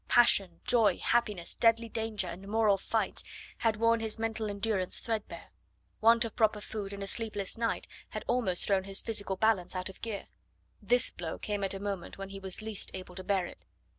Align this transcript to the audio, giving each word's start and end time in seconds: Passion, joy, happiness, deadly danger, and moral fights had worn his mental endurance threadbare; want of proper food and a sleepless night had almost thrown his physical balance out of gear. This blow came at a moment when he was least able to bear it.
Passion, 0.07 0.61
joy, 0.65 0.97
happiness, 0.97 1.53
deadly 1.53 1.87
danger, 1.87 2.25
and 2.25 2.47
moral 2.47 2.79
fights 2.79 3.23
had 3.59 3.75
worn 3.75 3.99
his 3.99 4.17
mental 4.17 4.49
endurance 4.49 4.97
threadbare; 4.99 5.51
want 6.01 6.25
of 6.25 6.35
proper 6.35 6.59
food 6.59 6.91
and 6.91 7.03
a 7.03 7.05
sleepless 7.05 7.55
night 7.55 7.87
had 8.09 8.25
almost 8.27 8.65
thrown 8.65 8.85
his 8.85 8.99
physical 8.99 9.35
balance 9.35 9.75
out 9.75 9.89
of 9.89 10.01
gear. 10.01 10.25
This 10.81 11.11
blow 11.11 11.37
came 11.37 11.63
at 11.63 11.75
a 11.75 11.79
moment 11.79 12.17
when 12.17 12.29
he 12.29 12.39
was 12.39 12.63
least 12.63 12.89
able 12.95 13.13
to 13.13 13.23
bear 13.23 13.45
it. 13.45 13.63